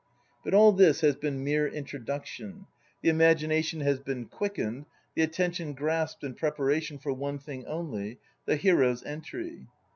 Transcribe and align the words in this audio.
But 0.43 0.55
all 0.55 0.71
this 0.71 1.01
has 1.01 1.15
been 1.15 1.43
mere 1.43 1.67
introduction 1.67 2.65
the 3.03 3.09
imagination 3.09 3.81
has 3.81 3.99
been 3.99 4.25
quickened, 4.25 4.87
the 5.13 5.21
attention 5.21 5.73
grasped 5.75 6.23
in 6.23 6.33
preparation 6.33 6.97
for 6.97 7.13
one 7.13 7.37
thing 7.37 7.67
only 7.67 8.17
the 8.47 8.55
hero's 8.55 9.03
entry. 9.03 9.67